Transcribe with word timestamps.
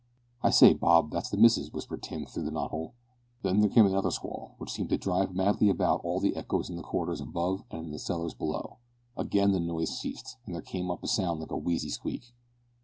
"I 0.41 0.49
say, 0.49 0.73
Bob, 0.73 1.11
that's 1.11 1.29
the 1.29 1.37
missus," 1.37 1.71
whispered 1.71 2.01
Tim 2.01 2.25
through 2.25 2.47
a 2.47 2.51
knot 2.51 2.71
hole. 2.71 2.95
Then 3.43 3.59
there 3.59 3.69
came 3.69 3.85
another 3.85 4.09
squall, 4.09 4.55
which 4.57 4.71
seemed 4.71 4.89
to 4.89 4.97
drive 4.97 5.35
madly 5.35 5.69
about 5.69 6.01
all 6.03 6.19
the 6.19 6.35
echoes 6.35 6.71
in 6.71 6.75
the 6.75 6.81
corridors 6.81 7.21
above 7.21 7.63
and 7.69 7.85
in 7.85 7.91
the 7.91 7.99
cellars 7.99 8.33
below. 8.33 8.79
Again 9.15 9.51
the 9.51 9.59
noise 9.59 9.95
ceased, 9.95 10.37
and 10.47 10.55
there 10.55 10.63
came 10.63 10.89
up 10.89 11.03
a 11.03 11.07
sound 11.07 11.39
like 11.39 11.51
a 11.51 11.55
wheezy 11.55 11.89
squeak. 11.89 12.33